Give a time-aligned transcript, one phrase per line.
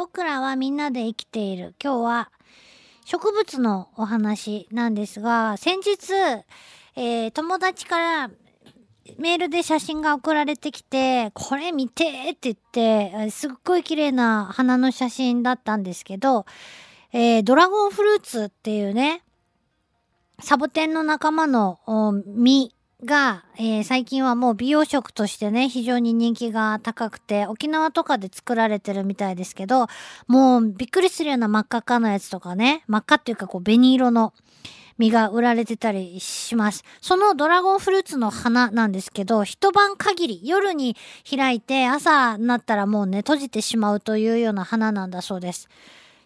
[0.00, 1.74] 僕らはみんなで生きている。
[1.78, 2.32] 今日は
[3.04, 6.14] 植物のお話なんですが、先日、
[6.96, 8.30] えー、友達から
[9.18, 16.46] メールで写真が送られてきて、これ見てって言って、すっごい綺麗な花の写真だったんですけど、
[17.12, 19.22] えー、ドラゴンフルーツっていうね、
[20.40, 21.78] サボテンの仲間の
[22.24, 22.72] 実
[23.04, 29.86] が、えー、最近はもう美容食としてね、非常に人気が高くて、沖縄とかで作られてるみたいですけど、
[30.26, 34.32] もうびっくりするような真っ赤っかなやつとかね、真っ赤っていうかこう紅色の
[34.98, 36.84] 実が売られてたりします。
[37.00, 40.94] そのドラゴンフルーツの花なんですけど、一晩限り夜に
[41.28, 45.68] 開いて朝になったらもうね、閉じてしまうというような花なんだそうです。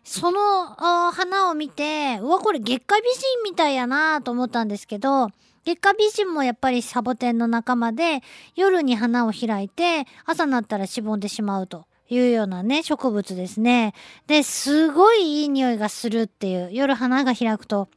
[0.02, 0.66] その
[1.12, 5.28] 花を見て、うわ、これ月下美人みたいやなと思ったんですけど、
[5.64, 8.22] 月下美人もやっぱりサボテンの仲間で、
[8.54, 11.86] 夜に花を開いて、朝になったらしぼんでしまうと。
[12.10, 13.94] いうようなね、植物ですね。
[14.26, 17.88] で、すごいいい匂いがするっていう、夜花が開くと、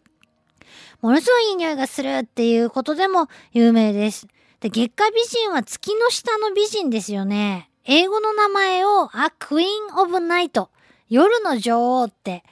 [1.02, 4.28] ものすごいいい匂いがするっていうことでも有名です。
[4.62, 7.70] で、月下美人は月の下の美人ですよね。
[7.84, 9.66] 英語の名前を A Queen
[10.02, 10.68] of Night
[11.10, 12.44] 夜の女王って、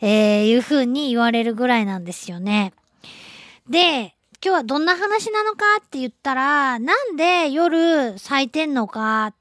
[0.00, 2.72] えー、いう風に言われるぐらいなんですよね。
[3.68, 4.14] で、
[4.44, 9.34] 今日はどんな話なのかって言ったら、なんで夜咲いてんのかっ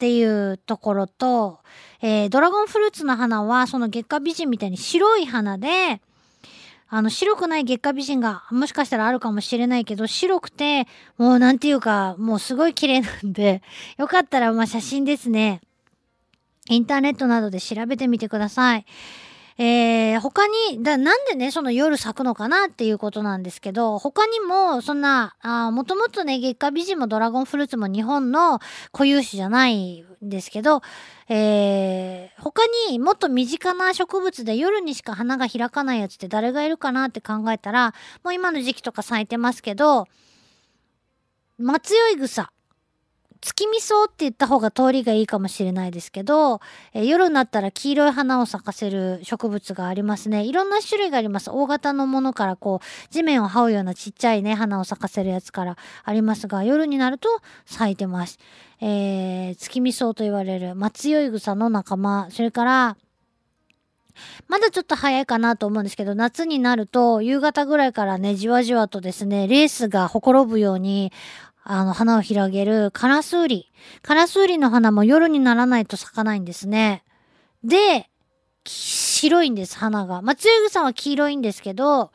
[0.00, 1.60] ていうところと、
[2.02, 6.00] えー、ドラゴンフルーツの花はその月下美人みたいに白い花で、
[6.88, 13.62] あの白くない月下美人がもしかしたらあるかもしれないけど、白くて、もうなんていうか、もうすごい綺麗なんで、
[13.98, 15.60] よかったらまあ写真ですね。
[16.68, 18.84] インターネットなどで調べてみてください。
[19.62, 28.58] えー、他に、だ、なんでね、その夜咲くのかなっていうことなんですけど、他にも、そんな、あもともとね、月下美人もドラゴンフルーツも日本の
[28.90, 30.80] 固有種じゃないんですけど、
[31.28, 37.92] えー、他にもっと身近な植物で夜にしか花が開かないやつって誰がいるかなって考えたら、
[38.24, 40.06] もう今の時期とか咲いてますけど、
[41.58, 42.50] 松酔い草。
[43.40, 46.60] 月見草って言った方が通りがいいかもしれないですけど、
[46.92, 50.44] えー、夜になったら黄色い花を咲かせる植物がありますね。
[50.44, 51.50] いろんな種類があります。
[51.50, 57.28] 大型のものからこう、地面を這うようなちっちゃいね、花を咲かせるやつからありますが、夜になると
[57.64, 58.38] 咲いてます。
[58.82, 62.96] えー、月見草と言われる松酔い草の仲間、それから、
[64.48, 71.12] まだちょっと早いかなと思うんですけど、夏になると夕方ぐらいからね、じわじわとですね、レースがほころぶように
[71.62, 73.70] あの、花を広げるカラスウリ。
[74.02, 77.04] カラスウリの花も夜にならないと咲かないんですね。
[77.62, 78.08] で、
[78.64, 80.22] 白いんです、花が。
[80.22, 82.12] ま、つゆぐさんは黄色いんですけど、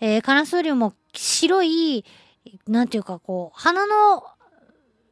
[0.00, 2.04] えー、カラスウリも白い、
[2.66, 4.24] なんていうかこう、花の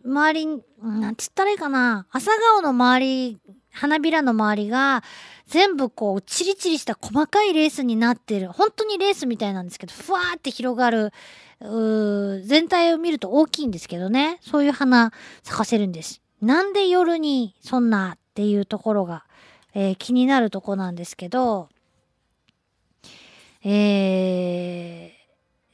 [0.05, 0.47] 周り、
[0.83, 2.07] なんつったらいいかな。
[2.11, 3.39] 朝顔の周り、
[3.77, 5.05] 花びらの周りが、
[5.47, 8.51] 全部こう、チリチリした細かいレースになってる。
[8.51, 11.13] 本当にレースみたいなんですけど、ふわーって広がる、
[11.61, 14.39] 全体を見ると大きいんですけどね。
[14.41, 16.21] そういう花咲かせるんです。
[16.43, 19.25] なんで夜にそんなっていうところが、
[19.75, 21.69] えー、気になるとこなんですけど、
[23.65, 25.13] え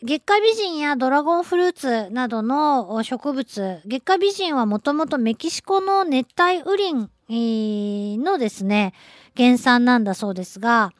[0.02, 8.94] ー、月下美人やドラゴンフルーツなどの植物、月下美人はもともとメキシコの熱帯雨林、のですね、
[9.36, 10.92] 原産なんだそうですが、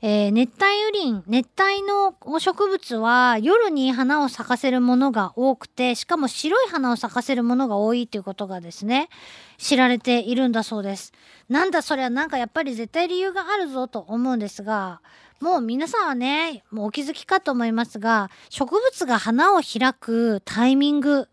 [0.00, 9.08] えー、熱帯雨林、熱帯の植物は夜に花を咲かせるものが多くて、しかも白い花を咲かせるものが多いということがですね、
[9.56, 11.12] 知られているんだそうです。
[11.48, 15.00] なんだそれはなんかやっぱり絶対理由があるぞと思うんですが、
[15.40, 21.28] もう皆さんはね、もうお気づきかと思いますが、植物が花を開くタイミング、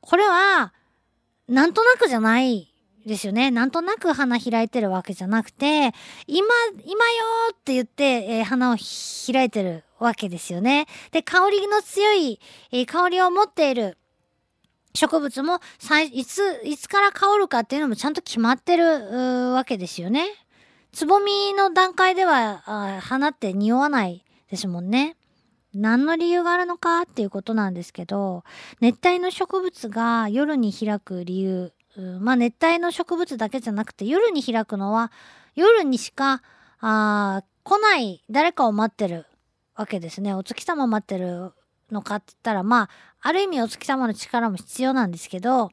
[0.00, 0.72] これは、
[1.48, 2.69] なんとなくじゃない
[3.10, 3.50] ですよね。
[3.50, 5.92] なんとなく花開いてるわけじゃなくて、
[6.28, 6.46] 今、
[6.84, 10.86] 今よって言って、えー、花を開いてるわけですよね。
[11.10, 12.38] で、香りの強い、
[12.70, 13.98] えー、香りを持っている
[14.94, 15.58] 植物も、
[16.12, 18.84] いつ、いつから香るかっていうのもちゃんと決まってる
[19.54, 20.26] わけですよね。
[20.92, 22.62] つぼみの段階では
[23.00, 25.16] 花って匂わないですもんね。
[25.74, 28.44] 何の理由があるのかっていうことなんですけど、
[28.80, 35.10] 熱帯の植物が夜に開く理由まあ熱帯の植物だけじゃなくて夜に開くのは
[35.54, 36.42] 夜にしか
[36.80, 39.26] あ来ない誰かを待ってる
[39.76, 40.34] わけですね。
[40.34, 41.52] お月様待ってる
[41.90, 42.90] のかって言ったらまあ
[43.20, 45.70] ある意味お月様の力も必要なんですけど、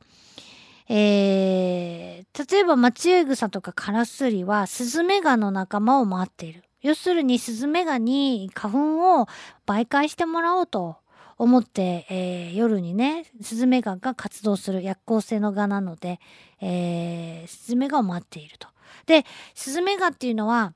[0.90, 6.64] えー、例えば松酔草とかカラスリはスズメガの仲間を待っている。
[6.82, 9.28] 要するにスズメガに花粉を
[9.66, 10.98] 媒介してもらおうと
[11.38, 16.20] 思って、えー夜にねスズメガが活動する夜行性の蛾なので、
[16.62, 18.68] えースズメガを待っていると。
[19.06, 20.74] でスズメガっていうのは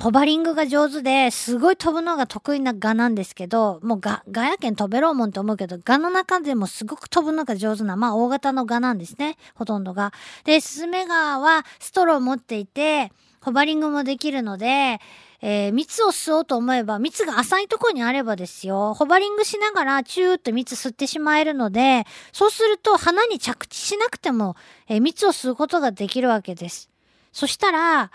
[0.00, 10.12] ホバリングが上手ですごい飛ぶのが得意な蛾なんですけどもうガガやけん飛べろうもんと思うけど蛾の中でもすごく飛ぶのが上手なまあ大型の蛾なんですねほとんどが。
[10.44, 15.00] でスズメガはストローを持っていてホバリングもできるので、
[15.46, 24.56] えー蜜を吸おうと思えば蜜が浅いところにあればですよホバリングしながらチューッと蜜吸ってしまえるのでそうすると花に着地しなくても、
[24.88, 26.88] えー蜜を吸うことができるわけです。
[27.30, 28.10] そしたら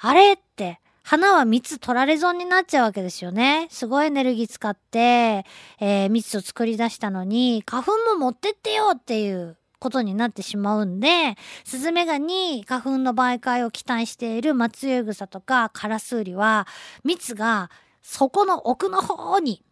[0.00, 3.68] あれって花は蜜取られ損になっちゃうわけですよね。
[3.70, 5.46] すごいエネルギー使って、
[5.78, 16.66] えー蜜を作り出したのに花粉も持ってってよっていうことになってしまうんでスズメガに花粉の媒介を期待しているマツユグサとかカラスウリは
[17.04, 17.70] 蜜が
[18.02, 19.62] そこの奥の方に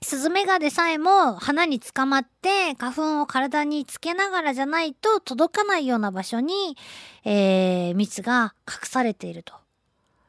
[0.00, 6.76] スズメガでさえも花に捕まって花粉を体につけながらじゃないと届かないような場所に、
[7.24, 9.54] えー蜜が隠されていると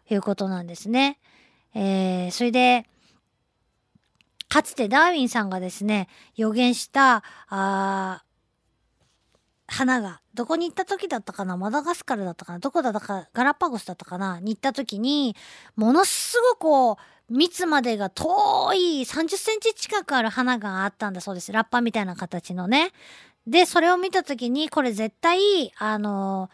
[0.10, 1.20] いうことなんですね。
[1.76, 2.88] えーそれで
[4.48, 8.24] かつてダーウィンさんがですね予言したあ
[9.70, 11.56] 花がどこに行った時だったかな？
[11.56, 12.60] マダガスカルだったかな？
[12.60, 13.28] どこだったか？
[13.34, 14.40] ガラパゴスだったかな？
[14.40, 15.36] に行った時に
[15.76, 21.52] ものすごくこう蜜までが遠い30センチ近くある花があったんだそうです。
[21.52, 22.92] ラッパみたいな形のね。
[23.48, 26.50] でそれを見た時にこれ絶対あの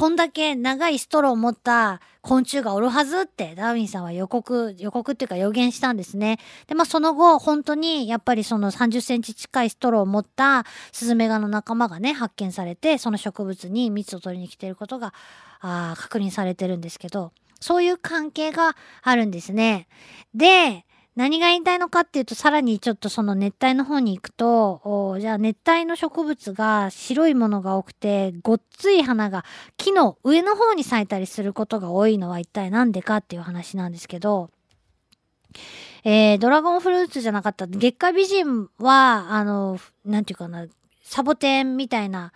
[0.00, 6.38] こんだけ長いストローを持った昆虫がおるはずってダーウィンさんは予告予告っていうか予言したんですね。
[6.68, 15.12] でまあその後本当にやっぱりその30センチ近いストローを持ったスズメガの仲間がね発見されてその植物に蜜を取りに来ていることが
[15.60, 19.86] あ確認されてるんですけどそういう関係があるんですね。
[20.34, 29.44] で何が言いたいのかっていうとさらにちょっとその熱帯の方に行くとじゃあ熱帯の植物が白いものが多くてごっつい花が
[29.76, 34.50] 木の上の方に咲いたりすることが多いのは一体何でかっていう話なんですけど、
[36.04, 37.66] えードラゴンフルーツじゃなかった。
[37.66, 40.66] 月下美人はあのなんていうかな
[41.02, 42.32] サボテンみたいな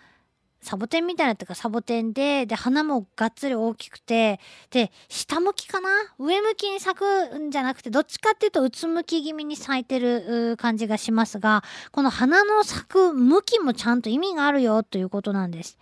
[0.64, 4.40] サボテンみたいなっていうかサボテンでで花もがっつり大きくて
[4.70, 5.88] で下向きかな？
[6.18, 11.62] 上向きに咲くんじゃなくてどっちかっていうとうつむき気味に咲いてる感じがしますが
[11.92, 15.78] この花の咲く向きもちゃんと意味があるよということなんです。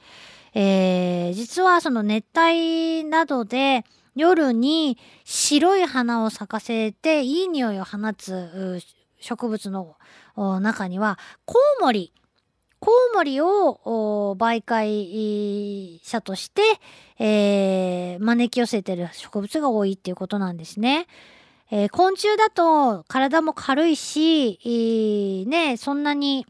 [0.52, 3.84] えー実はその熱帯などで
[4.14, 8.82] 夜に白い花を咲かせていい匂いを放つ
[9.20, 9.96] 植物の
[10.60, 12.12] 中にはコウモリ
[12.82, 16.62] コウモリを媒介者として、
[17.20, 21.06] えー招き寄せてる植物が多いっていうことなんですね。
[21.70, 26.44] えー昆虫だと体も軽いし、えーね、そんなに、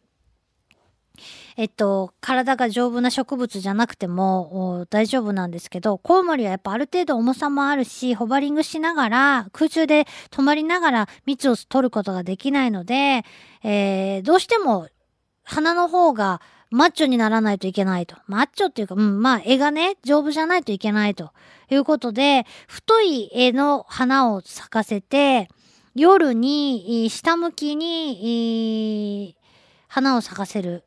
[1.59, 13.23] えっと、体が丈夫な植物じゃなくても大丈夫なんですけど、コウモリはやっぱある程度重さもあるし、ホバリングしながら、空中で止まりながら蜜を取ることができないので、
[13.63, 14.89] えーどうしても
[15.43, 16.41] 花の方が
[16.71, 18.17] マッチョにならないといけないと。
[18.27, 21.33] マッチョっていうか、うん、まあ絵がね、丈夫じゃないといけないと
[21.71, 25.49] いうことで、太い絵の花を咲かせて、
[25.95, 29.37] 夜に下向きに
[29.89, 30.85] 花を咲かせる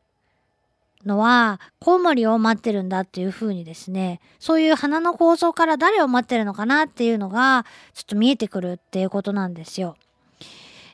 [1.05, 9.95] のはコウモリを待ってるんだっていう風にですねそういう花の構造から誰を待ってるのかなっていうのがちょっと見えてくるっていうことなんですよ。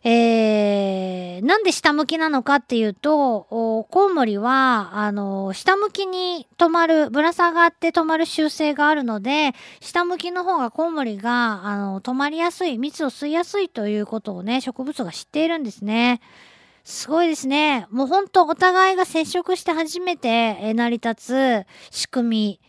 [0.04, 16.22] えーなんで下向きなのかっていうとコウモリはあの下向きに止まるぶら下がって止まる習性があるので下向きの方がコウモリがあの止まりやすい蜜を吸いやすいということをね植物が知っているんですね。
[16.84, 17.88] すごいですね。
[17.92, 22.60] もう本当お互いが接触して初めて成り立つ仕組み、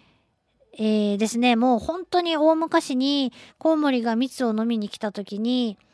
[0.79, 1.57] えーですね。
[1.57, 5.79] もう本当に大昔にコウモリが蜜を飲みに来た時に「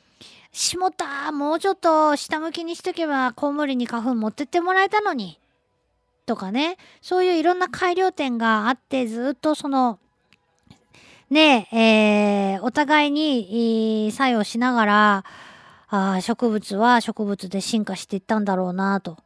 [0.52, 5.38] しもたもうちょっと下向きにしとけばコウモリに花粉持ってってもらえたのに」
[6.26, 9.99] とかねそういういろんな改良点があってずっとその
[11.31, 15.25] ねえーお互いに、作用しながら
[15.88, 19.17] あ植物は植物で進化していったんだろうなと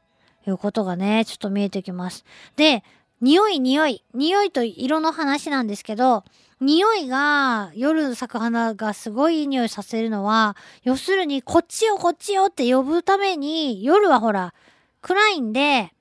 [0.46, 2.24] いうことがねちょっと見えてきます。
[2.56, 2.84] で
[3.22, 6.24] 匂い匂い匂いと色の話なんですけど
[6.60, 14.52] 匂いが夜咲く花がすごいいい匂いさせるのは要するにこっちよこっちよって呼ぶために夜はほら
[15.00, 15.92] 暗いんで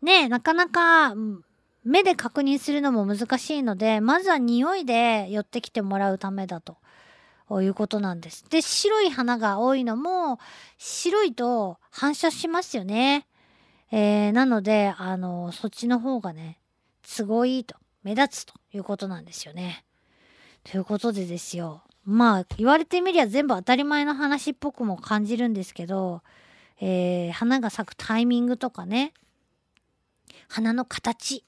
[0.00, 1.14] ねなかなか
[1.84, 6.78] 目で確認するのも難しいのでまずは匂いで寄ってきてもらうためだと
[7.50, 8.44] いうことなんです。
[8.48, 10.38] で、白い花が多いのも、
[10.78, 13.26] 白いと反射しますよね。
[13.90, 16.58] えー、なので、あの、そっちの方がね、
[17.02, 19.84] 都合いいと、目立つということなんですよね。
[20.64, 21.82] ということでですよ。
[22.04, 26.22] まあ、言われてみりゃ全部当たり前の話っぽくも感じるんですけど、
[26.80, 29.14] えー、花が咲くタイミングとかね、
[30.48, 31.44] 花の形、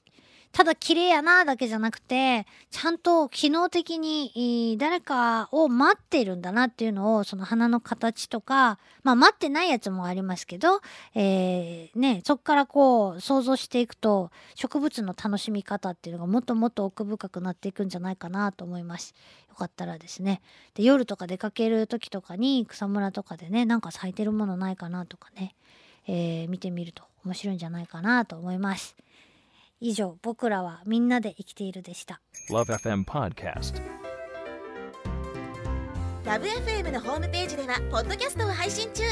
[0.57, 10.81] ただ綺麗やなだけじゃなくて、ちゃんと機能的に誰かを待ってるんだなっていうのを、その花の形とか、まあ待ってないやつもありますけど、
[11.13, 19.13] えー、ね、そっからこう想像していくと、植物の楽しみ方っていうのがもっともっと奥深くなっていくんじゃないかなと思います。
[19.49, 20.41] よかったらですね。
[20.73, 25.53] で、夜とか出かける時とかに草むらとかでね、なんか咲いてるものないかなとかね、
[26.07, 28.95] えー、見てみると面白いんじゃないかなと思います。
[29.79, 32.19] 以上僕らはみんなで生きているでした。
[32.49, 33.79] LoveFM Podcast
[36.25, 39.03] ラブ f m のホームページではポッドキャストを配信中。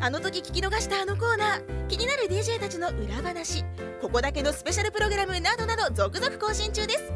[0.00, 3.64] あの時聞き逃したあのコーナー気になる DJ たちの裏話
[4.00, 7.12] ここだけのスペシャルプログラムなどなど続々更新中です。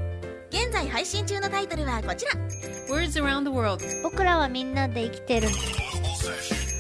[0.51, 2.33] 現在配信中のタイトルはこちら。
[2.95, 5.49] Words around the world 僕らはみんなで生きてる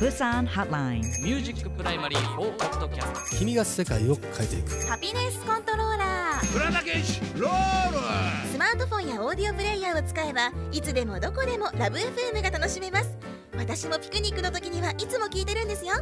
[0.01, 1.03] Busan Hotline.
[1.23, 4.87] ミュージックプライマリー4ポッドキャスト君が世界を変えていく。
[4.89, 8.49] ハピネスコントローラー浦田健士ロール。
[8.53, 13.17] スマートフォンやオーディオプレイヤーを使えばいつでもどこでもラブ f m が楽しめます。
[13.57, 15.93] 私もピクニックの時にはいつも聞いてるんですよ。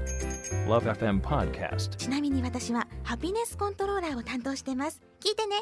[0.67, 1.97] LoveFM Podcast.
[1.97, 5.03] ちなみに私はハピネスコントローラーを担当してます。
[5.21, 5.57] 聞いてね